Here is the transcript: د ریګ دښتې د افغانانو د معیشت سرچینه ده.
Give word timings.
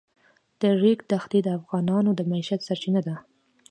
د 0.59 0.61
ریګ 0.81 0.99
دښتې 1.11 1.39
د 1.43 1.47
افغانانو 1.59 2.11
د 2.15 2.21
معیشت 2.31 2.61
سرچینه 2.67 3.01
ده. 3.07 3.15